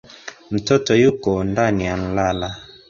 [0.51, 2.57] Mtoto yuko ndani anlala